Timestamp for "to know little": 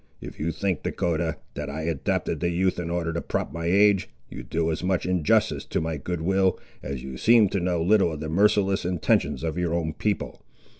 7.49-8.11